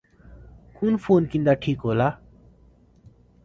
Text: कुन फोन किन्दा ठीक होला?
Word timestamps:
कुन 0.79 0.97
फोन 1.03 1.25
किन्दा 1.33 1.53
ठीक 1.65 1.79
होला? 1.79 2.09